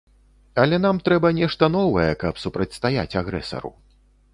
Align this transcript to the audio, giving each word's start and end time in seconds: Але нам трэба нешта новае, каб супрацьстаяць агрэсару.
Але 0.63 0.79
нам 0.85 1.01
трэба 1.09 1.31
нешта 1.41 1.71
новае, 1.77 2.09
каб 2.27 2.43
супрацьстаяць 2.49 3.09
агрэсару. 3.25 3.79